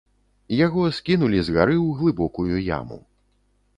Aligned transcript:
Яго 0.65 0.85
скінулі 0.99 1.39
з 1.49 1.57
гары 1.57 1.75
ў 1.85 1.99
глыбокую 1.99 2.57
яму. 2.79 2.99